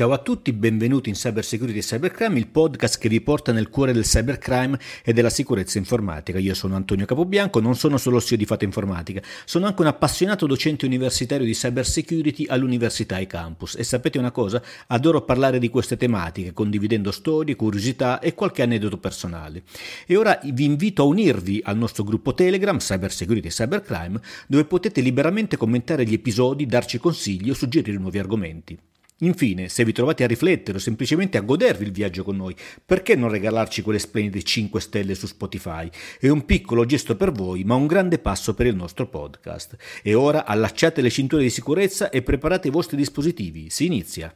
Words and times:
Ciao 0.00 0.12
a 0.12 0.18
tutti, 0.18 0.54
benvenuti 0.54 1.10
in 1.10 1.14
Cyber 1.14 1.44
Security 1.44 1.76
e 1.76 1.82
Cybercrime, 1.82 2.38
il 2.38 2.46
podcast 2.46 2.98
che 2.98 3.10
vi 3.10 3.20
porta 3.20 3.52
nel 3.52 3.68
cuore 3.68 3.92
del 3.92 4.04
cybercrime 4.04 4.78
e 5.04 5.12
della 5.12 5.28
sicurezza 5.28 5.76
informatica. 5.76 6.38
Io 6.38 6.54
sono 6.54 6.74
Antonio 6.74 7.04
Capobianco, 7.04 7.60
non 7.60 7.76
sono 7.76 7.98
solo 7.98 8.18
CEO 8.18 8.38
di 8.38 8.46
Fate 8.46 8.64
Informatica, 8.64 9.20
sono 9.44 9.66
anche 9.66 9.82
un 9.82 9.88
appassionato 9.88 10.46
docente 10.46 10.86
universitario 10.86 11.44
di 11.44 11.52
Cyber 11.52 11.86
Security 11.86 12.46
all'università 12.46 13.18
e 13.18 13.26
campus 13.26 13.74
e 13.74 13.84
sapete 13.84 14.16
una 14.16 14.30
cosa? 14.30 14.62
Adoro 14.86 15.20
parlare 15.20 15.58
di 15.58 15.68
queste 15.68 15.98
tematiche, 15.98 16.54
condividendo 16.54 17.10
storie, 17.10 17.54
curiosità 17.54 18.20
e 18.20 18.32
qualche 18.32 18.62
aneddoto 18.62 18.96
personale. 18.96 19.64
E 20.06 20.16
ora 20.16 20.40
vi 20.42 20.64
invito 20.64 21.02
a 21.02 21.04
unirvi 21.04 21.60
al 21.62 21.76
nostro 21.76 22.04
gruppo 22.04 22.32
Telegram 22.32 22.78
Cyber 22.78 23.12
Security 23.12 23.48
e 23.48 23.50
Cybercrime, 23.50 24.18
dove 24.46 24.64
potete 24.64 25.02
liberamente 25.02 25.58
commentare 25.58 26.06
gli 26.06 26.14
episodi, 26.14 26.64
darci 26.64 26.96
consigli 26.98 27.50
o 27.50 27.54
suggerire 27.54 27.98
nuovi 27.98 28.18
argomenti. 28.18 28.78
Infine, 29.22 29.68
se 29.68 29.84
vi 29.84 29.92
trovate 29.92 30.24
a 30.24 30.26
riflettere 30.26 30.78
o 30.78 30.80
semplicemente 30.80 31.36
a 31.36 31.42
godervi 31.42 31.84
il 31.84 31.92
viaggio 31.92 32.24
con 32.24 32.36
noi, 32.36 32.56
perché 32.84 33.14
non 33.14 33.28
regalarci 33.28 33.82
quelle 33.82 33.98
splendide 33.98 34.42
5 34.42 34.80
stelle 34.80 35.14
su 35.14 35.26
Spotify? 35.26 35.90
È 36.18 36.28
un 36.28 36.46
piccolo 36.46 36.86
gesto 36.86 37.16
per 37.16 37.30
voi, 37.30 37.62
ma 37.64 37.74
un 37.74 37.86
grande 37.86 38.18
passo 38.18 38.54
per 38.54 38.66
il 38.66 38.76
nostro 38.76 39.06
podcast. 39.08 39.76
E 40.02 40.14
ora 40.14 40.46
allacciate 40.46 41.02
le 41.02 41.10
cinture 41.10 41.42
di 41.42 41.50
sicurezza 41.50 42.08
e 42.08 42.22
preparate 42.22 42.68
i 42.68 42.70
vostri 42.70 42.96
dispositivi. 42.96 43.68
Si 43.68 43.84
inizia! 43.84 44.34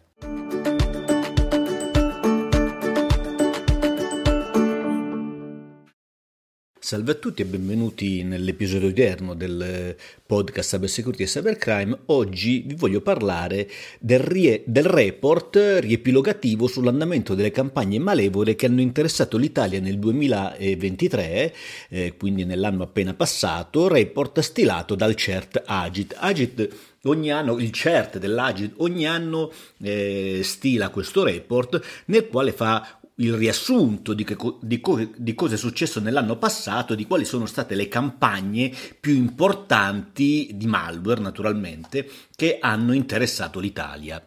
Salve 6.95 7.11
a 7.11 7.16
tutti 7.16 7.43
e 7.43 7.47
benvenuti 7.47 8.23
nell'episodio 8.23 8.87
odierno 8.87 9.35
del 9.35 9.97
podcast 10.25 10.75
Cyber 10.75 10.89
Security 10.89 11.25
e 11.25 11.27
Cybercrime. 11.27 11.98
Oggi 12.07 12.62
vi 12.65 12.77
voglio 12.77 13.01
parlare 13.01 13.69
del, 13.98 14.21
rie- 14.21 14.62
del 14.65 14.85
report 14.85 15.79
riepilogativo 15.80 16.69
sull'andamento 16.69 17.35
delle 17.35 17.51
campagne 17.51 17.99
malevole 17.99 18.55
che 18.55 18.66
hanno 18.66 18.80
interessato 18.80 19.37
l'Italia 19.37 19.80
nel 19.80 19.99
2023, 19.99 21.55
eh, 21.88 22.15
quindi 22.16 22.45
nell'anno 22.45 22.85
appena 22.85 23.13
passato, 23.13 23.88
report 23.88 24.38
stilato 24.38 24.95
dal 24.95 25.16
CERT 25.16 25.65
Agit. 25.66 26.15
Agit 26.16 26.68
ogni 27.07 27.33
anno, 27.33 27.59
il 27.59 27.73
CERT 27.73 28.18
dell'Agit 28.18 28.74
ogni 28.77 29.05
anno 29.05 29.51
eh, 29.83 30.43
stila 30.45 30.90
questo 30.90 31.24
report 31.24 32.05
nel 32.05 32.29
quale 32.29 32.52
fa 32.52 33.01
il 33.16 33.34
riassunto 33.34 34.12
di, 34.12 34.24
che, 34.24 34.37
di, 34.60 34.80
co- 34.80 35.10
di, 35.16 35.34
cosa 35.34 35.54
è 35.54 35.59
successo 35.59 36.01
nell'anno 36.01 36.37
passato, 36.37 36.95
di 36.95 37.07
quali 37.07 37.24
sono 37.24 37.46
state 37.46 37.74
le 37.74 37.88
campagne 37.88 38.73
più 38.98 39.15
importanti 39.15 40.51
di 40.54 40.66
malware, 40.66 41.21
naturalmente, 41.21 42.09
che 42.34 42.59
hanno 42.60 42.93
interessato 42.93 43.60
l'Italia. 43.60 44.24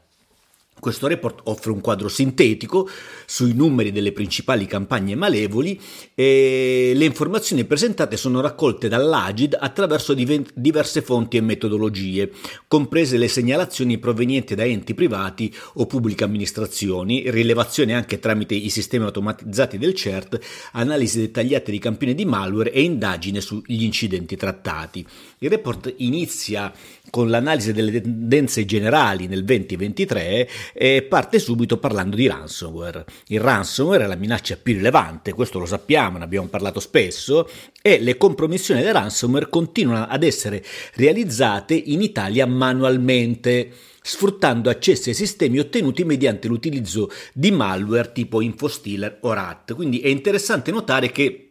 Questo 0.79 1.07
report 1.07 1.41
offre 1.45 1.71
un 1.71 1.81
quadro 1.81 2.07
sintetico 2.07 2.87
sui 3.25 3.53
numeri 3.53 3.91
delle 3.91 4.11
principali 4.11 4.67
campagne 4.67 5.15
malevoli 5.15 5.79
e 6.13 6.91
le 6.93 7.05
informazioni 7.05 7.65
presentate 7.65 8.15
sono 8.15 8.41
raccolte 8.41 8.87
dall'Agid 8.87 9.57
attraverso 9.59 10.13
diverse 10.13 11.01
fonti 11.01 11.37
e 11.37 11.41
metodologie, 11.41 12.31
comprese 12.67 13.17
le 13.17 13.27
segnalazioni 13.27 13.97
provenienti 13.97 14.53
da 14.53 14.65
enti 14.65 14.93
privati 14.93 15.53
o 15.73 15.87
pubbliche 15.87 16.23
amministrazioni, 16.23 17.29
rilevazione 17.31 17.95
anche 17.95 18.19
tramite 18.19 18.53
i 18.53 18.69
sistemi 18.69 19.05
automatizzati 19.05 19.79
del 19.79 19.95
CERT, 19.95 20.39
analisi 20.73 21.19
dettagliate 21.19 21.71
di 21.71 21.79
campioni 21.79 22.13
di 22.13 22.25
malware 22.25 22.71
e 22.71 22.83
indagine 22.83 23.41
sugli 23.41 23.83
incidenti 23.83 24.37
trattati. 24.37 25.05
Il 25.39 25.49
report 25.49 25.91
inizia 25.97 26.71
con 27.09 27.29
l'analisi 27.29 27.73
delle 27.73 27.99
tendenze 28.01 28.65
generali 28.65 29.27
nel 29.27 29.43
2023 29.43 30.49
e 30.73 31.03
parte 31.03 31.39
subito 31.39 31.77
parlando 31.77 32.15
di 32.15 32.27
ransomware. 32.27 33.05
Il 33.27 33.39
ransomware 33.39 34.03
è 34.03 34.07
la 34.07 34.15
minaccia 34.15 34.57
più 34.61 34.73
rilevante, 34.73 35.33
questo 35.33 35.59
lo 35.59 35.65
sappiamo, 35.65 36.17
ne 36.17 36.23
abbiamo 36.23 36.47
parlato 36.47 36.79
spesso, 36.79 37.49
e 37.81 37.99
le 37.99 38.17
compromissioni 38.17 38.81
del 38.81 38.93
ransomware 38.93 39.49
continuano 39.49 40.07
ad 40.07 40.23
essere 40.23 40.63
realizzate 40.95 41.73
in 41.73 42.01
Italia 42.01 42.45
manualmente 42.45 43.71
sfruttando 44.07 44.69
accessi 44.69 45.09
ai 45.09 45.15
sistemi 45.15 45.59
ottenuti 45.59 46.05
mediante 46.05 46.47
l'utilizzo 46.47 47.11
di 47.33 47.51
malware 47.51 48.13
tipo 48.13 48.39
InfoStealer 48.39 49.17
o 49.21 49.33
RAT. 49.33 49.75
Quindi 49.75 49.99
è 49.99 50.07
interessante 50.07 50.71
notare 50.71 51.11
che 51.11 51.46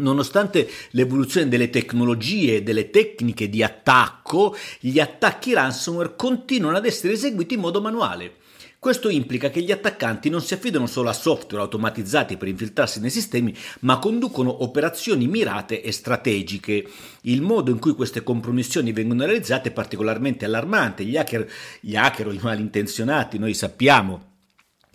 Nonostante 0.00 0.68
l'evoluzione 0.90 1.48
delle 1.48 1.70
tecnologie 1.70 2.56
e 2.56 2.62
delle 2.62 2.90
tecniche 2.90 3.48
di 3.48 3.62
attacco, 3.62 4.56
gli 4.80 4.98
attacchi 4.98 5.52
ransomware 5.52 6.16
continuano 6.16 6.76
ad 6.76 6.86
essere 6.86 7.12
eseguiti 7.12 7.54
in 7.54 7.60
modo 7.60 7.80
manuale. 7.80 8.38
Questo 8.80 9.10
implica 9.10 9.50
che 9.50 9.60
gli 9.60 9.72
attaccanti 9.72 10.30
non 10.30 10.40
si 10.40 10.54
affidano 10.54 10.86
solo 10.86 11.10
a 11.10 11.12
software 11.12 11.62
automatizzati 11.62 12.38
per 12.38 12.48
infiltrarsi 12.48 12.98
nei 12.98 13.10
sistemi, 13.10 13.54
ma 13.80 13.98
conducono 13.98 14.62
operazioni 14.62 15.26
mirate 15.26 15.82
e 15.82 15.92
strategiche. 15.92 16.88
Il 17.22 17.42
modo 17.42 17.70
in 17.70 17.78
cui 17.78 17.92
queste 17.92 18.22
compromissioni 18.22 18.92
vengono 18.92 19.26
realizzate 19.26 19.68
è 19.68 19.72
particolarmente 19.72 20.46
allarmante. 20.46 21.04
Gli 21.04 21.18
hacker, 21.18 21.46
gli 21.80 21.94
hacker 21.94 22.28
o 22.28 22.32
i 22.32 22.40
malintenzionati, 22.40 23.36
noi 23.36 23.52
sappiamo, 23.52 24.29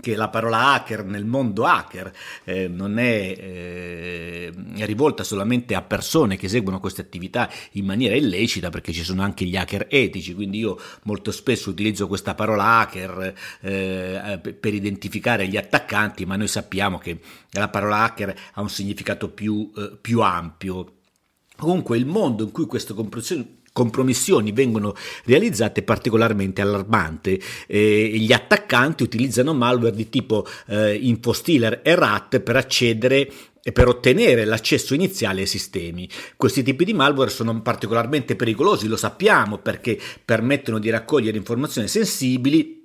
che 0.06 0.16
la 0.16 0.30
parola 0.30 0.74
hacker 0.74 1.04
nel 1.04 1.26
mondo 1.26 1.66
hacker 1.66 2.14
eh, 2.44 2.68
non 2.68 3.00
è, 3.00 3.36
eh, 3.40 4.54
rivolta 4.86 5.24
solamente 5.24 5.74
a 5.74 5.82
persone 5.82 6.38
che 6.38 6.46
eseguono 6.46 6.80
queste 6.80 7.02
attività 7.02 7.50
in 7.72 7.86
maniera 7.86 8.14
illecita, 8.14 8.70
perché 8.70 8.94
ci 8.94 9.04
sono 9.04 9.24
anche 9.24 9.46
gli 9.46 9.56
hacker 9.56 9.88
etici, 9.90 10.36
quindi 10.36 10.60
io 10.60 10.80
molto 11.06 11.32
spesso 11.32 11.72
utilizzo 11.72 12.06
questa 12.06 12.36
parola 12.36 12.78
hacker 12.78 13.34
eh, 13.62 14.40
per 14.60 14.76
identificare 14.76 15.48
gli 15.48 15.58
attaccanti, 15.58 16.24
ma 16.28 16.36
noi 16.36 16.50
sappiamo 16.50 17.00
che 17.00 17.20
la 17.54 17.70
parola 17.70 18.04
hacker 18.04 18.36
ha 18.54 18.62
un 18.62 18.70
significato 18.70 19.30
più, 19.30 19.72
eh, 19.76 19.98
più 20.00 20.22
ampio. 20.22 20.98
Comunque 21.58 21.98
il 21.98 22.06
mondo 22.06 22.44
in 22.44 22.52
cui 22.52 22.68
queste 22.68 22.94
comprensioni 22.94 23.64
compromissioni 23.76 24.54
vengono 24.54 24.96
realizzate 25.26 25.84
particolarmente 25.84 26.62
allarmante. 26.62 27.38
Eh, 27.68 28.14
gli 28.16 28.32
attaccanti 28.32 29.04
utilizzano 29.04 29.54
malware 29.54 29.94
di 29.94 30.08
tipo 30.08 30.48
eh, 30.68 30.94
infostealer 30.94 31.82
e 31.84 31.94
RAT 31.94 32.40
per 32.40 32.56
accedere 32.56 33.30
e 33.62 33.72
per 33.74 33.90
ottenere 33.90 34.46
l'accesso 34.46 34.94
iniziale 34.94 35.42
ai 35.42 35.48
sistemi. 35.48 36.08
Questi 36.38 36.64
tipi 36.64 36.86
di 36.86 36.94
malware 36.94 37.30
sono 37.30 37.62
particolarmente 37.62 38.38
pericolosi, 38.38 38.88
lo 38.88 38.96
sappiamo, 38.96 39.58
perché 39.58 40.00
permettono 40.24 40.80
di 40.80 40.90
raccogliere 40.90 41.36
informazioni 41.36 41.90
sensibili 41.90 42.85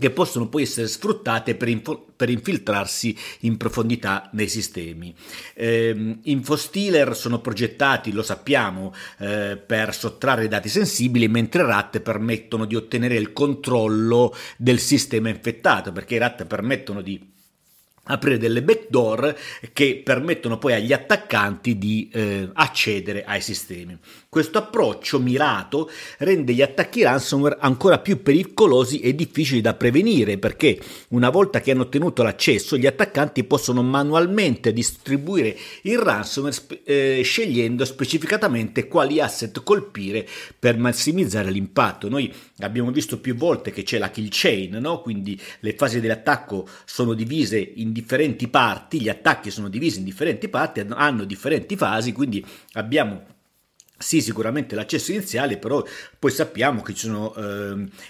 che 0.00 0.10
possono 0.10 0.48
poi 0.48 0.62
essere 0.62 0.88
sfruttate 0.88 1.54
per, 1.54 1.68
info- 1.68 2.06
per 2.16 2.28
infiltrarsi 2.28 3.16
in 3.40 3.56
profondità 3.56 4.28
nei 4.32 4.48
sistemi. 4.48 5.14
Eh, 5.54 6.18
infostealer 6.22 7.14
sono 7.14 7.40
progettati, 7.40 8.10
lo 8.10 8.22
sappiamo, 8.22 8.92
eh, 9.18 9.56
per 9.64 9.94
sottrarre 9.94 10.48
dati 10.48 10.68
sensibili, 10.68 11.28
mentre 11.28 11.64
RAT 11.64 12.00
permettono 12.00 12.64
di 12.64 12.74
ottenere 12.74 13.14
il 13.14 13.32
controllo 13.32 14.34
del 14.56 14.80
sistema 14.80 15.28
infettato, 15.28 15.92
perché 15.92 16.16
i 16.16 16.18
RAT 16.18 16.46
permettono 16.46 17.00
di 17.00 17.30
aprire 18.04 18.38
delle 18.38 18.62
backdoor 18.62 19.36
che 19.72 20.00
permettono 20.04 20.58
poi 20.58 20.74
agli 20.74 20.92
attaccanti 20.92 21.78
di 21.78 22.10
eh, 22.12 22.48
accedere 22.52 23.24
ai 23.24 23.40
sistemi. 23.40 23.96
Questo 24.32 24.58
approccio 24.58 25.18
mirato 25.18 25.90
rende 26.18 26.52
gli 26.52 26.62
attacchi 26.62 27.02
ransomware 27.02 27.56
ancora 27.58 27.98
più 27.98 28.22
pericolosi 28.22 29.00
e 29.00 29.16
difficili 29.16 29.60
da 29.60 29.74
prevenire 29.74 30.38
perché 30.38 30.80
una 31.08 31.30
volta 31.30 31.60
che 31.60 31.72
hanno 31.72 31.82
ottenuto 31.82 32.22
l'accesso 32.22 32.76
gli 32.76 32.86
attaccanti 32.86 33.42
possono 33.42 33.82
manualmente 33.82 34.72
distribuire 34.72 35.56
il 35.82 35.98
ransomware 35.98 36.54
eh, 36.84 37.22
scegliendo 37.24 37.84
specificatamente 37.84 38.86
quali 38.86 39.20
asset 39.20 39.64
colpire 39.64 40.24
per 40.56 40.78
massimizzare 40.78 41.50
l'impatto. 41.50 42.08
Noi 42.08 42.32
abbiamo 42.58 42.92
visto 42.92 43.18
più 43.18 43.34
volte 43.34 43.72
che 43.72 43.82
c'è 43.82 43.98
la 43.98 44.10
kill 44.10 44.28
chain, 44.30 44.76
no? 44.80 45.00
quindi 45.02 45.36
le 45.58 45.74
fasi 45.74 45.98
dell'attacco 45.98 46.68
sono 46.84 47.14
divise 47.14 47.58
in 47.58 47.90
differenti 47.90 48.46
parti, 48.46 49.00
gli 49.00 49.08
attacchi 49.08 49.50
sono 49.50 49.68
divisi 49.68 49.98
in 49.98 50.04
differenti 50.04 50.48
parti, 50.48 50.86
hanno 50.88 51.24
differenti 51.24 51.74
fasi, 51.74 52.12
quindi 52.12 52.46
abbiamo 52.74 53.38
sì, 54.02 54.22
sicuramente 54.22 54.74
l'accesso 54.74 55.12
iniziale, 55.12 55.58
però 55.58 55.84
poi 56.18 56.30
sappiamo 56.30 56.80
che 56.80 56.94
ci 56.94 57.04
sono 57.04 57.34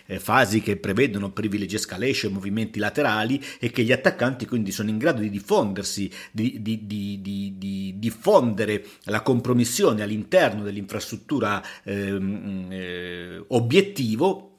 eh, 0.06 0.20
fasi 0.20 0.60
che 0.60 0.76
prevedono 0.76 1.32
privilege 1.32 1.76
escalation, 1.76 2.32
movimenti 2.32 2.78
laterali 2.78 3.42
e 3.58 3.72
che 3.72 3.82
gli 3.82 3.90
attaccanti 3.90 4.46
quindi 4.46 4.70
sono 4.70 4.88
in 4.88 4.98
grado 4.98 5.20
di 5.20 5.28
diffondersi, 5.28 6.08
di, 6.30 6.62
di, 6.62 6.86
di, 6.86 7.20
di 7.58 7.94
diffondere 7.98 8.84
la 9.06 9.22
compromissione 9.22 10.02
all'interno 10.02 10.62
dell'infrastruttura 10.62 11.60
ehm, 11.82 12.68
eh, 12.70 13.44
obiettivo 13.48 14.49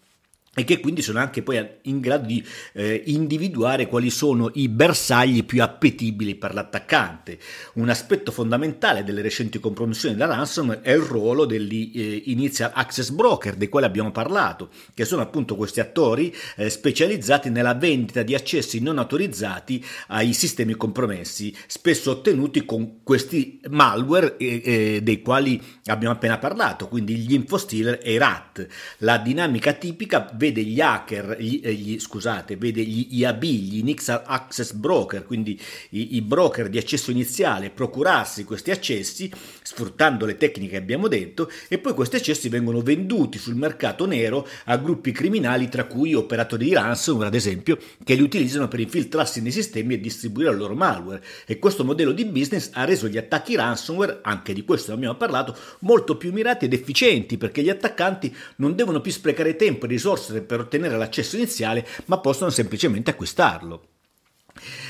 e 0.54 0.66
che 0.66 0.82
quindi 0.82 1.02
sono 1.02 1.20
anche 1.20 1.44
poi 1.44 1.66
in 1.84 2.02
grado 2.02 2.26
di 2.26 2.46
eh, 2.74 3.04
individuare 3.06 3.88
quali 3.88 4.10
sono 4.10 4.52
i 4.56 4.68
bersagli 4.68 5.46
più 5.46 5.64
appetibili 5.64 6.36
per 6.36 6.54
l'attaccante. 6.54 7.40
Un 7.76 7.88
aspetto 7.88 8.34
fondamentale 8.34 9.06
delle 9.06 9.22
recenti 9.22 9.62
compromissioni 9.62 10.14
della 10.14 10.36
ransomware 10.36 10.82
è 10.82 10.92
il 10.92 11.04
ruolo 11.04 11.46
degli 11.46 11.94
eh, 11.96 12.24
initial 12.26 12.72
access 12.74 13.12
broker, 13.12 13.56
dei 13.56 13.70
quali 13.70 13.86
abbiamo 13.86 14.12
parlato, 14.12 14.72
che 14.94 15.06
sono 15.06 15.22
appunto 15.22 15.56
questi 15.56 15.80
attori 15.80 16.36
eh, 16.58 16.70
specializzati 16.70 17.50
nella 17.50 17.74
vendita 17.74 18.22
di 18.22 18.36
accessi 18.36 18.82
non 18.82 18.98
autorizzati 18.98 19.82
ai 20.08 20.34
sistemi 20.34 20.74
compromessi, 20.74 21.56
spesso 21.66 22.12
ottenuti 22.12 22.66
con 22.66 23.04
questi 23.04 23.62
malware 23.70 24.36
dei 24.38 25.22
quali 25.22 25.62
abbiamo 25.86 26.14
appena 26.14 26.38
parlato, 26.38 26.90
quindi 26.90 27.16
gli 27.16 27.34
infostealer 27.34 28.00
e 28.04 28.14
i 28.14 28.18
RAT. 28.18 28.68
La 28.98 29.18
dinamica 29.18 29.72
tipica 29.72 30.40
vede 30.42 30.64
gli 30.64 30.82
hacker, 30.82 31.38
gli, 31.40 31.62
eh, 31.64 31.72
gli, 31.72 32.00
scusate, 32.00 32.58
vede 32.58 32.82
gli 32.82 33.06
IAB, 33.12 33.44
gli 33.44 33.78
Initial 33.78 34.24
Access 34.26 34.72
Broker, 34.74 35.24
quindi 35.24 35.60
i, 35.90 36.16
i, 36.16 36.22
broker 36.24 36.68
di 36.68 36.80
accesso 36.80 37.12
iniziale, 37.12 37.70
procurarsi 37.70 38.44
questi 38.44 38.72
accessi 38.72 39.32
sfruttando 39.62 40.26
le 40.26 40.38
tecniche 40.38 40.72
che 40.72 40.78
abbiamo 40.78 41.08
detto 41.08 41.52
e 41.68 41.78
poi 41.78 41.94
questi 41.94 42.16
accessi 42.16 42.50
vengono 42.50 42.82
venduti 42.82 43.38
sul 43.38 43.56
mercato 43.56 44.08
nero 44.08 44.48
a 44.66 44.78
gruppi 44.78 45.12
criminali 45.12 45.70
tra 45.70 45.86
cui 45.86 46.16
operatori 46.16 46.66
di 46.66 46.74
ransomware 46.74 47.28
ad 47.28 47.36
esempio 47.36 47.78
che 48.04 48.16
li 48.16 48.22
utilizzano 48.22 48.68
per 48.68 48.80
infiltrarsi 48.80 49.42
nei 49.42 49.52
sistemi 49.52 49.94
e 49.94 50.00
distribuire 50.00 50.50
il 50.50 50.58
loro 50.58 50.74
malware. 50.74 51.24
E 51.46 51.60
questo 51.60 51.84
modello 51.84 52.14
di 52.14 52.26
business 52.26 52.72
ha 52.74 52.84
reso 52.84 53.08
gli 53.08 53.18
attacchi 53.18 53.56
ransomware, 53.56 54.22
anche 54.24 54.54
di 54.54 54.64
questo 54.64 54.92
abbiamo 54.94 55.16
parlato, 55.16 55.56
molto 55.80 56.18
più 56.18 56.32
mirati 56.32 56.66
ed 56.66 56.74
efficienti 56.74 57.38
perché 57.38 57.62
gli 57.62 57.70
attaccanti 57.70 58.36
non 58.56 58.76
devono 58.76 59.02
più 59.02 59.12
sprecare 59.12 59.56
tempo 59.56 59.86
e 59.86 59.90
risorse 59.90 60.31
per 60.40 60.62
ottenere 60.62 60.98
l'accesso 60.98 61.36
iniziale, 61.36 61.86
ma 62.06 62.20
possono 62.20 62.50
semplicemente 62.50 63.10
acquistarlo. 63.10 63.88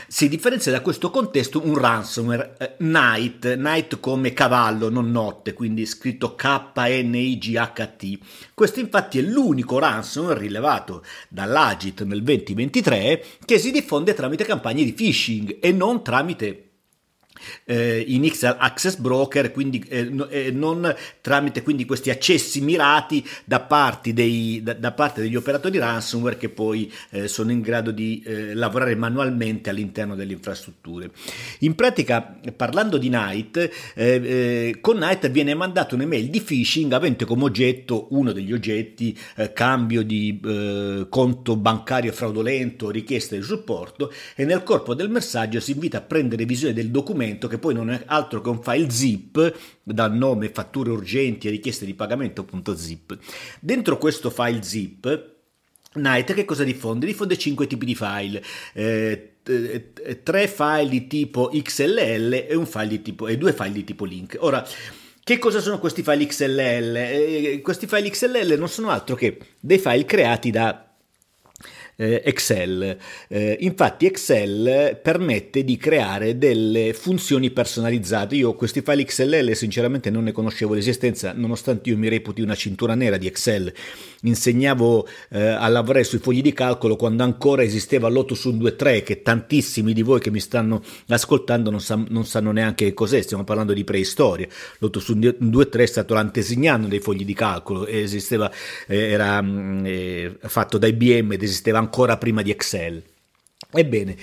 Si 0.07 0.27
differenzia 0.27 0.71
da 0.71 0.81
questo 0.81 1.09
contesto 1.09 1.65
un 1.65 1.77
ransomware 1.77 2.55
eh, 2.59 2.75
night, 2.79 3.55
night 3.55 3.99
come 3.99 4.33
cavallo, 4.33 4.89
non 4.89 5.09
notte, 5.11 5.53
quindi 5.53 5.85
scritto 5.85 6.35
K-N-I-G-H-T. 6.35 8.19
Questo 8.53 8.79
infatti 8.79 9.19
è 9.19 9.21
l'unico 9.21 9.79
ransomware 9.79 10.39
rilevato 10.39 11.03
dall'Agit 11.29 12.03
nel 12.03 12.23
2023 12.23 13.23
che 13.45 13.57
si 13.57 13.71
diffonde 13.71 14.13
tramite 14.13 14.43
campagne 14.43 14.83
di 14.83 14.93
phishing 14.93 15.57
e 15.61 15.71
non 15.71 16.03
tramite 16.03 16.70
eh, 17.65 18.03
in 18.07 18.29
Access 18.41 18.95
Broker, 18.97 19.51
quindi 19.51 19.83
eh, 19.87 20.11
eh, 20.29 20.51
non 20.51 20.93
tramite 21.21 21.61
quindi 21.63 21.85
questi 21.85 22.09
accessi 22.09 22.61
mirati 22.61 23.25
da 23.45 23.59
dei, 24.13 24.61
da, 24.63 24.73
da 24.73 24.91
parte 24.91 25.21
degli 25.21 25.35
operatori 25.35 25.77
ransomware 25.77 26.37
che 26.37 26.49
poi 26.49 26.91
eh, 27.11 27.27
sono 27.27 27.51
in 27.51 27.61
grado 27.61 27.91
di 27.91 28.21
eh, 28.25 28.53
lavorare 28.53 28.95
manualmente 28.95 29.69
all'interno 29.69 30.15
delle 30.15 30.33
infrastrutture. 30.33 31.11
In 31.59 31.75
pratica, 31.75 32.39
parlando 32.55 32.97
di 32.97 33.09
Night, 33.09 33.69
con 34.81 34.97
Night 34.97 35.29
viene 35.29 35.53
mandata 35.53 35.95
un'email 35.95 36.29
di 36.29 36.41
phishing 36.41 36.91
avente 36.93 37.25
come 37.25 37.43
oggetto 37.43 38.07
uno 38.11 38.31
degli 38.31 38.53
oggetti 38.53 39.17
cambio 39.53 40.03
di 40.03 40.39
conto 41.09 41.55
bancario 41.55 42.11
fraudolento, 42.11 42.89
richiesta 42.89 43.35
di 43.35 43.41
supporto 43.41 44.11
e 44.35 44.45
nel 44.45 44.63
corpo 44.63 44.93
del 44.93 45.09
messaggio 45.09 45.59
si 45.59 45.71
invita 45.71 45.99
a 45.99 46.01
prendere 46.01 46.45
visione 46.45 46.73
del 46.73 46.89
documento 46.89 47.30
documento 47.31 47.47
che 47.47 47.57
poi 47.57 47.73
non 47.73 47.89
è 47.89 48.03
altro 48.05 48.41
che 48.41 48.49
un 48.49 48.61
file 48.61 48.89
zip 48.89 49.57
dal 49.83 50.13
nome 50.13 50.49
fatture 50.49 50.91
urgenti 50.91 51.47
e 51.47 51.51
richieste 51.51 51.85
di 51.85 51.93
pagamento.zip. 51.93 53.17
Dentro 53.59 53.97
questo 53.97 54.29
file 54.29 54.61
zip 54.63 55.29
Night 55.93 56.33
che 56.33 56.45
cosa 56.45 56.63
diffonde? 56.63 57.05
Diffonde 57.05 57.37
5 57.37 57.67
tipi 57.67 57.85
di 57.85 57.95
file. 57.95 58.41
Eh, 58.73 59.27
tre 60.23 60.47
file 60.47 60.87
di 60.87 61.07
tipo 61.07 61.49
XLL 61.49 62.45
e, 62.47 62.65
file 62.65 63.01
tipo, 63.01 63.27
e 63.27 63.37
due 63.37 63.53
file 63.53 63.71
di 63.71 63.83
tipo 63.83 64.05
link. 64.05 64.37
Ora, 64.39 64.65
che 65.23 65.37
cosa 65.37 65.59
sono 65.59 65.79
questi 65.79 66.01
file 66.01 66.25
XLL? 66.25 66.95
Eh, 66.95 67.59
questi 67.61 67.87
file 67.87 68.09
XLL 68.09 68.57
non 68.57 68.69
sono 68.69 68.89
altro 68.89 69.15
che 69.15 69.37
dei 69.59 69.79
file 69.79 70.05
creati 70.05 70.49
da 70.49 70.90
eh, 72.01 72.21
Excel. 72.25 72.97
Eh, 73.27 73.57
infatti 73.59 74.07
Excel 74.07 74.99
permette 75.01 75.63
di 75.63 75.77
creare 75.77 76.37
delle 76.37 76.93
funzioni 76.93 77.51
personalizzate. 77.51 78.35
Io 78.35 78.55
questi 78.55 78.81
file 78.81 79.05
XLL 79.05 79.53
sinceramente 79.53 80.09
non 80.09 80.23
ne 80.23 80.31
conoscevo 80.31 80.73
l'esistenza, 80.73 81.31
nonostante 81.35 81.89
io 81.89 81.97
mi 81.97 82.09
reputi 82.09 82.41
una 82.41 82.55
cintura 82.55 82.95
nera 82.95 83.17
di 83.17 83.27
Excel. 83.27 83.71
Insegnavo 84.23 85.07
eh, 85.29 85.41
a 85.41 85.67
lavorare 85.67 86.03
sui 86.03 86.19
fogli 86.19 86.41
di 86.41 86.53
calcolo 86.53 86.95
quando 86.95 87.23
ancora 87.23 87.63
esisteva 87.63 88.07
Lotus 88.07 88.39
123, 88.39 89.03
che 89.03 89.21
tantissimi 89.21 89.93
di 89.93 90.01
voi 90.01 90.19
che 90.19 90.31
mi 90.31 90.39
stanno 90.39 90.81
ascoltando 91.09 91.69
non, 91.69 91.81
sa- 91.81 92.03
non 92.07 92.25
sanno 92.25 92.51
neanche 92.51 92.93
cos'è, 92.93 93.21
stiamo 93.21 93.43
parlando 93.43 93.73
di 93.73 93.83
preistoria. 93.83 94.47
Lotus 94.79 95.03
123 95.05 95.83
è 95.83 95.87
stato 95.87 96.15
l'antesignano 96.15 96.87
dei 96.87 96.99
fogli 96.99 97.25
di 97.25 97.33
calcolo, 97.33 97.85
esisteva, 97.85 98.51
eh, 98.87 99.11
era 99.11 99.41
mm, 99.41 99.85
eh, 99.85 100.37
fatto 100.39 100.77
da 100.79 100.87
IBM 100.87 101.33
ed 101.33 101.43
esisteva 101.43 101.77
ancora 101.77 101.89
ancora 101.91 102.15
prima 102.15 102.41
di 102.41 102.51
Excel. 102.51 103.03
Ebbene, 103.73 104.15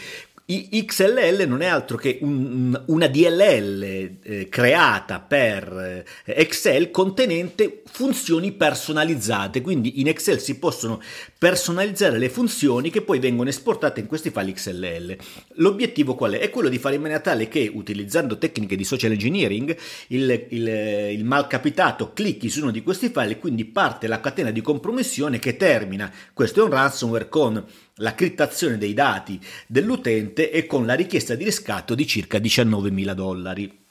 XLL 0.51 1.45
non 1.47 1.61
è 1.61 1.67
altro 1.67 1.99
che 1.99 2.19
un, 2.23 2.83
una 2.87 3.07
DLL 3.07 3.83
eh, 4.23 4.49
creata 4.49 5.21
per 5.21 6.05
eh, 6.25 6.33
Excel 6.33 6.91
contenente 6.91 7.83
funzioni 7.85 8.53
personalizzate, 8.53 9.61
quindi 9.61 10.01
in 10.01 10.09
Excel 10.09 10.41
si 10.41 10.59
possono 10.59 11.03
personalizzare 11.37 12.17
le 12.17 12.31
funzioni 12.31 12.89
che 12.89 13.03
poi 13.03 13.19
vengono 13.19 13.51
esportate 13.51 14.01
in 14.01 14.07
questi 14.07 14.31
file 14.31 14.53
XLL. 14.53 15.17
L'obiettivo 15.57 16.15
qual 16.15 16.33
è? 16.33 16.39
È 16.39 16.49
quello 16.49 16.71
di 16.71 16.79
fare 16.79 16.95
in 16.95 17.03
maniera 17.03 17.21
tale 17.21 17.47
che 17.49 17.71
utilizzando 17.71 18.39
tecniche 18.39 18.75
di 18.75 18.85
social 18.85 19.13
engineering 19.13 19.77
il, 20.09 20.47
il, 20.49 20.67
il 20.67 21.25
malcapitato 21.27 22.15
clicchi 22.15 22.49
su 22.49 22.63
uno 22.63 22.71
di 22.71 22.83
questi 22.83 23.11
file 23.11 23.33
e 23.33 23.39
quindi 23.39 23.67
parte 23.67 24.07
la 24.07 24.21
catena 24.21 24.51
di 24.51 24.63
compromissione 24.63 25.39
che 25.39 25.59
termina, 25.59 26.11
questo 26.33 26.61
è 26.61 26.65
un 26.65 26.71
ransomware 26.71 27.29
con 27.29 27.63
la 27.99 28.15
criptazione 28.15 28.79
dei 28.79 28.95
dati 28.95 29.41
dell'utente 29.67 30.51
e 30.51 30.67
con 30.67 30.87
la 30.87 30.95
richiesta 30.95 31.35
di 31.35 31.45
riscatto 31.45 31.95
di 31.95 32.07
circa 32.07 32.39
19.000 32.39 33.13
dollari. 33.13 33.87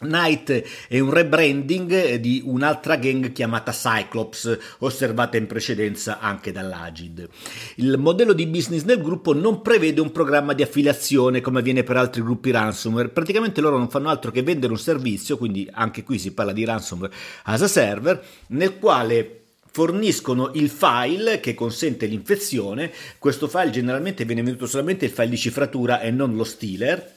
Night 0.00 0.62
è 0.86 1.00
un 1.00 1.10
rebranding 1.10 2.14
di 2.16 2.40
un'altra 2.44 2.94
gang 2.94 3.32
chiamata 3.32 3.72
Cyclops, 3.72 4.58
osservata 4.78 5.36
in 5.36 5.48
precedenza 5.48 6.20
anche 6.20 6.52
dall'Agid. 6.52 7.28
Il 7.76 7.98
modello 7.98 8.32
di 8.32 8.46
business 8.46 8.84
del 8.84 9.02
gruppo 9.02 9.34
non 9.34 9.60
prevede 9.60 10.00
un 10.00 10.12
programma 10.12 10.52
di 10.52 10.62
affiliazione 10.62 11.40
come 11.40 11.58
avviene 11.58 11.82
per 11.82 11.96
altri 11.96 12.22
gruppi 12.22 12.52
ransomware, 12.52 13.08
praticamente 13.08 13.60
loro 13.60 13.76
non 13.76 13.90
fanno 13.90 14.08
altro 14.08 14.30
che 14.30 14.44
vendere 14.44 14.72
un 14.72 14.78
servizio, 14.78 15.36
quindi 15.36 15.68
anche 15.72 16.04
qui 16.04 16.20
si 16.20 16.32
parla 16.32 16.52
di 16.52 16.64
ransomware 16.64 17.12
as 17.44 17.62
a 17.62 17.68
server, 17.68 18.24
nel 18.48 18.78
quale 18.78 19.37
forniscono 19.70 20.50
il 20.54 20.68
file 20.70 21.40
che 21.40 21.54
consente 21.54 22.06
l'infezione. 22.06 22.92
Questo 23.18 23.48
file 23.48 23.70
generalmente 23.70 24.24
viene 24.24 24.42
venduto 24.42 24.66
solamente 24.66 25.04
il 25.04 25.10
file 25.10 25.28
di 25.28 25.36
cifratura 25.36 26.00
e 26.00 26.10
non 26.10 26.34
lo 26.34 26.44
stealer 26.44 27.16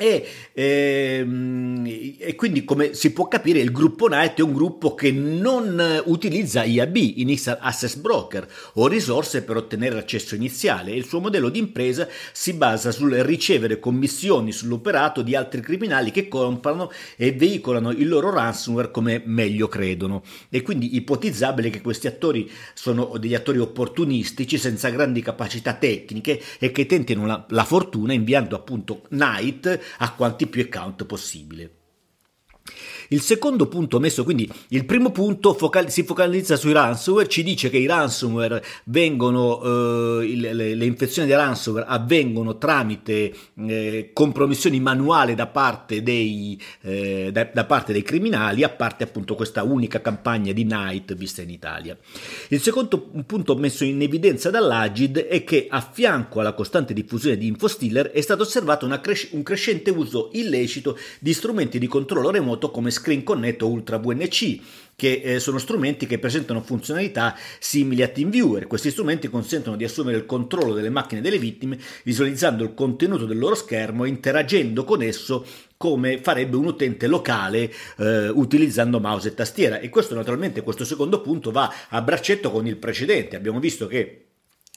e, 0.00 0.26
ehm, 0.54 1.84
e, 2.18 2.34
quindi, 2.34 2.64
come 2.64 2.94
si 2.94 3.12
può 3.12 3.28
capire, 3.28 3.58
il 3.58 3.70
gruppo 3.70 4.08
Night 4.08 4.38
è 4.38 4.42
un 4.42 4.54
gruppo 4.54 4.94
che 4.94 5.12
non 5.12 6.02
utilizza 6.06 6.64
IAB, 6.64 6.96
Initial 6.96 7.58
Access 7.60 7.96
Broker, 7.96 8.48
o 8.74 8.88
risorse 8.88 9.42
per 9.42 9.58
ottenere 9.58 9.94
l'accesso 9.94 10.34
iniziale. 10.34 10.92
Il 10.92 11.04
suo 11.04 11.20
modello 11.20 11.50
di 11.50 11.58
impresa 11.58 12.08
si 12.32 12.54
basa 12.54 12.92
sul 12.92 13.12
ricevere 13.12 13.78
commissioni 13.78 14.52
sull'operato 14.52 15.20
di 15.20 15.36
altri 15.36 15.60
criminali 15.60 16.10
che 16.10 16.28
comprano 16.28 16.90
e 17.16 17.32
veicolano 17.32 17.90
il 17.90 18.08
loro 18.08 18.30
ransomware 18.30 18.90
come 18.90 19.20
meglio 19.26 19.68
credono. 19.68 20.22
E 20.48 20.62
quindi 20.62 20.96
ipotizzabile 20.96 21.68
che 21.68 21.82
questi 21.82 22.06
attori 22.06 22.50
sono 22.72 23.18
degli 23.18 23.34
attori 23.34 23.58
opportunistici 23.58 24.56
senza 24.56 24.88
grandi 24.88 25.20
capacità 25.20 25.74
tecniche 25.74 26.40
e 26.58 26.72
che 26.72 26.86
tentino 26.86 27.26
la, 27.26 27.44
la 27.50 27.64
fortuna 27.64 28.14
inviando 28.14 28.56
appunto 28.56 29.02
Night 29.10 29.88
a 29.98 30.14
quanti 30.14 30.46
più 30.46 30.62
account 30.62 31.04
possibile. 31.04 31.79
Il 33.12 33.22
secondo 33.22 33.66
punto 33.66 33.98
messo, 33.98 34.22
quindi 34.22 34.48
il 34.68 34.84
primo 34.84 35.10
punto 35.10 35.52
focal- 35.52 35.90
si 35.90 36.04
focalizza 36.04 36.54
sui 36.54 36.70
ransomware, 36.70 37.26
ci 37.26 37.42
dice 37.42 37.68
che 37.68 37.76
i 37.76 37.86
ransomware 37.86 38.64
vengono, 38.84 40.20
eh, 40.20 40.26
il, 40.26 40.38
le, 40.38 40.74
le, 40.76 40.84
infezioni 40.84 41.26
di 41.26 41.34
ransomware 41.34 41.86
avvengono 41.88 42.56
tramite 42.56 43.34
eh, 43.66 44.10
compromissioni 44.12 44.78
manuali 44.78 45.34
da 45.34 45.48
parte, 45.48 46.04
dei, 46.04 46.56
eh, 46.82 47.30
da, 47.32 47.50
da 47.52 47.64
parte 47.64 47.92
dei 47.92 48.02
criminali, 48.02 48.62
a 48.62 48.68
parte 48.68 49.02
appunto 49.02 49.34
questa 49.34 49.64
unica 49.64 50.00
campagna 50.00 50.52
di 50.52 50.62
Night 50.62 51.12
vista 51.14 51.42
in 51.42 51.50
Italia. 51.50 51.98
Il 52.50 52.60
secondo 52.60 53.10
punto 53.26 53.56
messo 53.56 53.82
in 53.82 54.00
evidenza 54.00 54.50
dall'Agid 54.50 55.18
è 55.18 55.42
che 55.42 55.66
a 55.68 55.80
fianco 55.80 56.38
alla 56.38 56.52
costante 56.52 56.94
diffusione 56.94 57.36
di 57.36 57.48
infostealer 57.48 58.12
è 58.12 58.20
stato 58.20 58.42
osservato 58.42 58.86
cres- 59.00 59.30
un 59.32 59.42
crescente 59.42 59.90
uso 59.90 60.30
illecito 60.34 60.96
di 61.18 61.32
strumenti 61.32 61.80
di 61.80 61.88
controllo 61.88 62.30
remoto 62.30 62.70
come 62.70 62.98
Screen 63.00 63.22
Connect 63.22 63.62
Ultra 63.62 63.98
VNC 63.98 64.60
che 65.00 65.22
eh, 65.24 65.40
sono 65.40 65.56
strumenti 65.56 66.04
che 66.04 66.18
presentano 66.18 66.60
funzionalità 66.60 67.34
simili 67.58 68.02
a 68.02 68.08
TeamViewer. 68.08 68.66
Questi 68.66 68.90
strumenti 68.90 69.30
consentono 69.30 69.74
di 69.74 69.84
assumere 69.84 70.18
il 70.18 70.26
controllo 70.26 70.74
delle 70.74 70.90
macchine 70.90 71.22
delle 71.22 71.38
vittime, 71.38 71.78
visualizzando 72.04 72.62
il 72.62 72.74
contenuto 72.74 73.24
del 73.24 73.38
loro 73.38 73.54
schermo 73.54 74.04
e 74.04 74.10
interagendo 74.10 74.84
con 74.84 75.00
esso 75.00 75.42
come 75.78 76.18
farebbe 76.18 76.56
un 76.56 76.66
utente 76.66 77.06
locale 77.06 77.72
eh, 77.96 78.28
utilizzando 78.28 79.00
mouse 79.00 79.28
e 79.28 79.34
tastiera. 79.34 79.78
E 79.78 79.88
questo 79.88 80.14
naturalmente, 80.14 80.60
questo 80.60 80.84
secondo 80.84 81.22
punto 81.22 81.50
va 81.50 81.72
a 81.88 82.02
braccetto 82.02 82.50
con 82.50 82.66
il 82.66 82.76
precedente. 82.76 83.36
Abbiamo 83.36 83.58
visto 83.58 83.86
che 83.86 84.26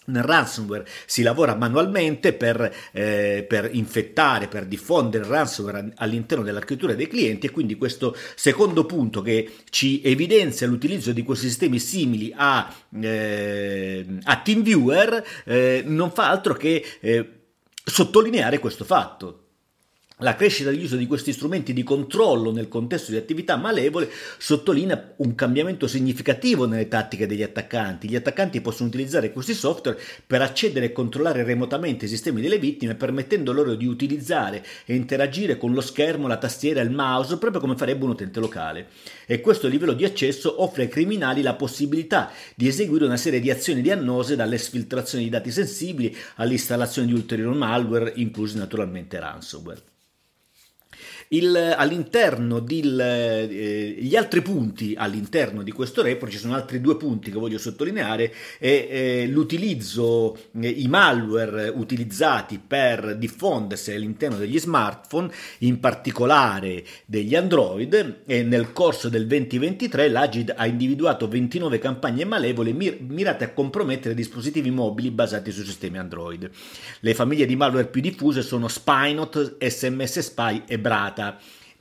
nel 0.06 0.24
ransomware 0.24 0.86
si 1.06 1.22
lavora 1.22 1.56
manualmente 1.56 2.34
per, 2.34 2.74
eh, 2.92 3.46
per, 3.48 3.70
infettare, 3.74 4.48
per 4.48 4.66
diffondere 4.66 5.24
il 5.24 5.30
ransomware 5.30 5.94
all'interno 5.96 6.44
dell'architettura 6.44 6.94
dei 6.94 7.08
clienti 7.08 7.48
e 7.48 7.52
quindi 7.52 7.76
questo 7.76 8.16
secondo 8.36 8.86
punto 8.86 9.22
che 9.22 9.52
ci 9.70 10.02
evidenzia 10.04 10.68
l'utilizzo 10.68 11.12
di 11.12 11.24
questi 11.24 11.48
sistemi 11.48 11.80
simili 11.80 12.34
a, 12.36 12.74
eh, 13.02 14.06
a 14.24 14.42
TeamViewer 14.42 15.24
eh, 15.46 15.84
non 15.86 16.12
fa 16.12 16.30
altro 16.30 16.54
che 16.54 16.84
eh, 17.00 17.30
sottolineare 17.84 18.60
questo 18.60 18.84
fatto. 18.84 19.43
La 20.24 20.36
crescita 20.36 20.70
dell'uso 20.70 20.96
di 20.96 21.06
questi 21.06 21.34
strumenti 21.34 21.74
di 21.74 21.84
controllo 21.84 22.54
nel 22.54 22.70
contesto 22.70 23.12
di 23.12 23.18
attività 23.18 23.58
malevole 23.58 24.10
sottolinea 24.38 25.16
un 25.18 25.36
cambiamento 25.36 25.86
significativo 25.86 26.66
nelle 26.66 26.88
tattiche 26.88 27.28
degli 27.28 27.44
attaccanti. 27.44 28.08
Gli 28.08 28.16
attaccanti 28.16 28.62
possono 28.62 28.88
utilizzare 28.88 29.34
questi 29.34 29.54
software 29.54 30.00
per 30.26 30.42
accedere 30.42 30.86
e 30.86 30.92
controllare 30.94 31.44
remotamente 31.44 32.06
i 32.06 32.08
sistemi 32.08 32.40
delle 32.40 32.58
vittime, 32.58 32.96
permettendo 32.96 33.52
loro 33.52 33.76
di 33.76 33.86
utilizzare 33.86 34.66
e 34.86 34.96
interagire 34.96 35.58
con 35.58 35.74
lo 35.74 35.82
schermo, 35.82 36.30
la 36.30 36.38
tastiera 36.38 36.80
e 36.80 36.86
il 36.86 36.92
mouse, 36.92 37.38
proprio 37.38 37.60
come 37.60 37.76
farebbe 37.76 38.06
un 38.06 38.12
utente 38.12 38.40
locale. 38.40 38.88
E 39.26 39.42
questo 39.42 39.68
livello 39.68 39.92
di 39.92 40.06
accesso 40.06 40.64
offre 40.64 40.84
ai 40.84 40.88
criminali 40.88 41.42
la 41.42 41.56
possibilità 41.56 42.32
di 42.56 42.70
eseguire 42.70 43.04
una 43.04 43.18
serie 43.18 43.42
di 43.42 43.52
azioni 43.52 43.82
diannose, 43.82 44.38
dalle 44.38 44.58
sfiltrazioni 44.58 45.26
di 45.26 45.30
dati 45.30 45.52
sensibili 45.52 46.16
all'installazione 46.36 47.10
di 47.10 47.14
ulteriori 47.14 47.58
malware, 47.58 48.14
inclusi 48.16 48.56
naturalmente 48.56 49.20
ransomware. 49.20 49.82
Il, 51.34 51.56
all'interno 51.56 52.60
degli 52.60 53.00
eh, 53.00 54.18
altri 54.18 54.44
punti 54.44 54.94
all'interno 54.96 55.64
di 55.64 55.72
questo 55.72 56.04
report 56.04 56.32
ci 56.32 56.38
sono 56.38 56.54
altri 56.54 56.80
due 56.80 56.96
punti 56.96 57.32
che 57.32 57.40
voglio 57.40 57.58
sottolineare 57.58 58.32
è 58.60 58.88
eh, 58.90 59.28
l'utilizzo 59.28 60.38
eh, 60.60 60.68
i 60.68 60.88
malware 60.88 61.70
utilizzati 61.70 62.62
per 62.66 63.18
diffondersi 63.18 63.92
all'interno 63.92 64.38
degli 64.38 64.60
smartphone 64.60 65.32
in 65.60 65.80
particolare 65.80 66.84
degli 67.08 67.34
android 67.34 68.22
e 68.28 68.44
nel 68.44 68.72
corso 68.72 69.10
del 69.10 69.26
2023 69.26 70.10
l'Agid 70.10 70.54
ha 70.56 70.68
individuato 70.68 71.28
29 71.28 71.80
campagne 71.80 72.26
malevole 72.26 72.74
mir- 72.74 73.00
mirate 73.00 73.46
a 73.46 73.54
compromettere 73.54 74.14
dispositivi 74.14 74.70
mobili 74.70 75.10
basati 75.10 75.50
su 75.50 75.64
sistemi 75.64 75.98
android. 75.98 76.48
Le 77.00 77.14
famiglie 77.16 77.48
di 77.48 77.56
malware 77.56 77.88
più 77.88 78.02
diffuse 78.02 78.44
sono 78.44 78.68
Spinot, 78.68 79.58
SMS 79.58 80.20
Spy 80.20 80.62
e 80.68 80.78
Brata 80.78 81.23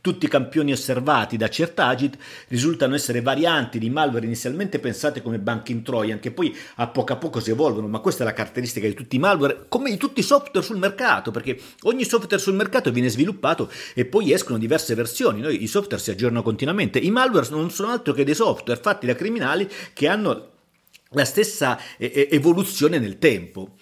tutti 0.03 0.27
i 0.27 0.29
campioni 0.29 0.73
osservati 0.73 1.37
da 1.37 1.49
Certagit 1.49 2.19
risultano 2.49 2.97
essere 2.97 3.23
varianti 3.23 3.79
di 3.79 3.89
malware 3.89 4.27
inizialmente 4.27 4.81
pensate 4.81 5.23
come 5.23 5.39
banking 5.39 5.83
trojan, 5.83 6.19
che 6.19 6.33
poi 6.33 6.55
a 6.77 6.89
poco 6.89 7.13
a 7.13 7.17
poco 7.17 7.39
si 7.39 7.51
evolvono, 7.51 7.87
ma 7.87 8.01
questa 8.01 8.25
è 8.25 8.27
la 8.27 8.33
caratteristica 8.33 8.89
di 8.89 8.95
tutti 8.95 9.15
i 9.17 9.21
malware, 9.21 9.67
come 9.69 9.91
di 9.91 9.97
tutti 9.97 10.19
i 10.19 10.25
software 10.25 10.67
sul 10.67 10.79
mercato, 10.79 11.31
perché 11.31 11.59
ogni 11.83 12.05
software 12.05 12.43
sul 12.43 12.55
mercato 12.55 12.91
viene 12.91 13.09
sviluppato 13.09 13.71
e 13.95 14.05
poi 14.05 14.33
escono 14.33 14.59
diverse 14.59 14.97
versioni, 14.97 15.41
Noi, 15.41 15.63
i 15.63 15.69
software 15.69 16.03
si 16.03 16.11
aggiornano 16.11 16.43
continuamente, 16.43 16.99
i 16.99 17.11
malware 17.13 17.47
non 17.51 17.71
sono 17.71 17.93
altro 17.93 18.13
che 18.13 18.25
dei 18.25 18.35
software 18.35 18.81
fatti 18.81 19.07
da 19.07 19.15
criminali 19.15 19.71
che 19.93 20.09
hanno 20.09 20.49
la 21.11 21.25
stessa 21.25 21.79
evoluzione 21.99 22.99
nel 22.99 23.19
tempo. 23.19 23.77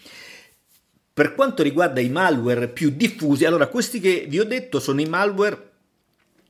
Per 1.12 1.34
quanto 1.34 1.62
riguarda 1.62 2.00
i 2.00 2.08
malware 2.08 2.68
più 2.68 2.90
diffusi, 2.90 3.44
allora 3.44 3.66
questi 3.66 4.00
che 4.00 4.26
vi 4.28 4.38
ho 4.38 4.44
detto 4.44 4.80
sono 4.80 5.00
i 5.00 5.06
malware 5.06 5.68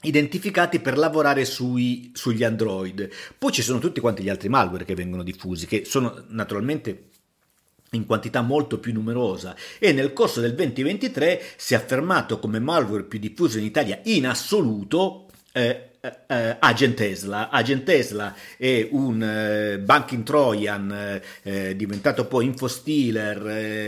identificati 0.03 0.81
per 0.81 0.97
lavorare 0.97 1.45
sui, 1.45 2.11
sugli 2.15 2.45
Android. 2.45 3.09
Poi 3.37 3.53
ci 3.53 3.63
sono 3.63 3.79
tutti 3.79 4.01
quanti 4.01 4.23
gli 4.23 4.29
altri 4.29 4.49
malware 4.49 4.85
che 4.85 4.95
vengono 4.95 5.23
diffusi, 5.23 5.67
che 5.67 5.85
sono 5.85 6.25
naturalmente 6.29 7.09
in 7.93 8.07
quantità 8.07 8.41
molto 8.41 8.79
più 8.79 8.93
numerosa 8.93 9.57
e 9.79 9.93
nel 9.93 10.13
corso 10.13 10.41
del 10.41 10.55
2023 10.55 11.43
si 11.57 11.75
è 11.75 11.77
affermato 11.77 12.39
come 12.39 12.61
malware 12.61 13.03
più 13.03 13.19
diffuso 13.19 13.59
in 13.59 13.65
Italia 13.65 14.01
in 14.05 14.27
assoluto 14.27 15.27
eh, 15.53 15.90
Uh, 16.03 16.57
Agent 16.61 16.95
Tesla. 16.95 17.51
Agent 17.51 17.83
Tesla 17.83 18.35
è 18.57 18.89
un 18.91 19.21
uh, 19.21 19.85
banking 19.85 20.23
trojan 20.23 21.21
uh, 21.43 21.75
diventato 21.75 22.25
poi 22.25 22.47
infostealer 22.47 23.47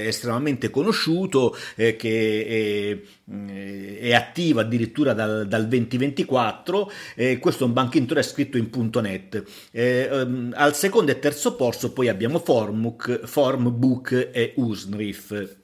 estremamente 0.09 0.69
conosciuto 0.69 1.57
che 1.75 3.00
è, 3.25 3.99
è, 3.99 4.12
attivo 4.12 4.61
addirittura 4.61 5.14
dal, 5.14 5.47
dal 5.49 5.66
2024. 5.66 6.92
questo 7.40 7.64
è 7.64 7.66
un 7.66 7.73
banking 7.73 8.07
trojan 8.07 8.25
scritto 8.25 8.59
in 8.59 8.69
.NET. 8.92 9.45
Um, 9.73 10.52
al 10.54 10.75
secondo 10.75 11.12
e 11.12 11.19
terzo 11.19 11.57
posto 11.57 11.92
poi 11.92 12.09
abbiamo 12.09 12.40
Formbook, 12.40 13.25
Formbook 13.25 14.31
e 14.33 14.52
Usnriff. 14.57 15.57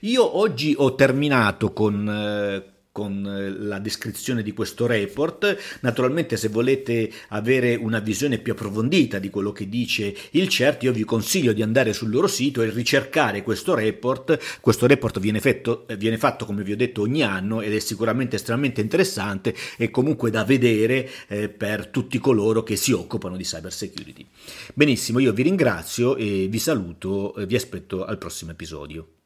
Io 0.00 0.36
oggi 0.36 0.74
ho 0.76 0.94
terminato 0.94 1.72
con 1.72 2.70
con 2.92 3.26
eh, 3.26 3.50
la 3.50 3.78
descrizione 3.78 4.42
di 4.42 4.52
questo 4.52 4.86
report. 4.86 5.56
Naturalmente 5.80 6.36
se 6.36 6.48
volete 6.48 7.10
avere 7.28 7.74
una 7.74 7.98
visione 7.98 8.38
più 8.38 8.52
approfondita 8.52 9.18
di 9.18 9.30
quello 9.30 9.50
che 9.50 9.68
dice 9.68 10.14
il 10.32 10.48
CERT, 10.48 10.84
io 10.84 10.92
vi 10.92 11.04
consiglio 11.04 11.52
di 11.52 11.62
andare 11.62 11.94
sul 11.94 12.10
loro 12.10 12.26
sito 12.26 12.62
e 12.62 12.70
ricercare 12.70 13.42
questo 13.42 13.74
report. 13.74 14.38
Questo 14.60 14.86
report 14.86 15.18
viene, 15.18 15.40
fatto, 15.40 15.86
viene 15.96 16.18
fatto 16.18 16.44
come 16.44 16.62
vi 16.62 16.72
ho 16.72 16.76
detto 16.76 17.00
ogni 17.00 17.22
anno 17.22 17.62
ed 17.62 17.74
è 17.74 17.78
sicuramente 17.78 18.36
estremamente 18.36 18.80
interessante 18.82 19.54
e 19.78 19.90
comunque 19.90 20.30
da 20.30 20.44
vedere 20.44 21.08
eh, 21.28 21.48
per 21.48 21.86
tutti 21.88 22.18
coloro 22.18 22.62
che 22.62 22.76
si 22.76 22.92
occupano 22.92 23.36
di 23.36 23.44
cyber 23.44 23.72
security. 23.72 24.26
Benissimo, 24.74 25.18
io 25.18 25.32
vi 25.32 25.42
ringrazio 25.42 26.16
e 26.16 26.46
vi 26.48 26.58
saluto, 26.58 27.34
vi 27.46 27.56
aspetto 27.56 28.04
al 28.04 28.18
prossimo 28.18 28.50
episodio. 28.50 29.21